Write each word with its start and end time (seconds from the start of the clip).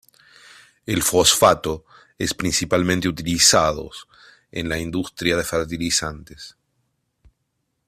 El 0.87 1.03
fosfato 1.03 1.85
es 2.17 2.33
principalmente 2.33 3.07
utilizados 3.07 4.07
en 4.51 4.67
la 4.67 4.79
industria 4.79 5.37
de 5.37 5.43
fertilizantes. 5.43 6.57